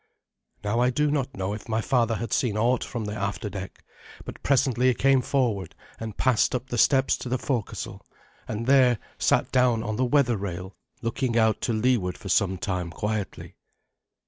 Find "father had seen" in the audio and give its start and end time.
1.79-2.57